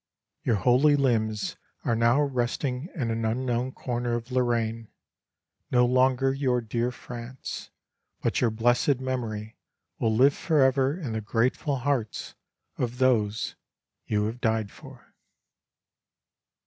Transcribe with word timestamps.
"Your 0.43 0.55
holy 0.55 0.95
limbs 0.95 1.57
are 1.85 1.95
now 1.95 2.21
resting 2.23 2.89
in 2.95 3.11
an 3.11 3.23
unknown 3.23 3.71
corner 3.71 4.15
of 4.15 4.31
Lorraine 4.31 4.87
no 5.69 5.85
longer 5.85 6.33
your 6.33 6.59
dear 6.59 6.89
France 6.91 7.69
but 8.19 8.41
your 8.41 8.49
blessed 8.49 8.99
memory 8.99 9.57
will 9.99 10.15
live 10.15 10.33
forever 10.33 10.99
in 10.99 11.13
the 11.13 11.21
grateful 11.21 11.75
hearts 11.75 12.33
of 12.79 12.97
those 12.97 13.55
you 14.07 14.23
have 14.23 14.41
died 14.41 14.71
for!" 14.71 15.13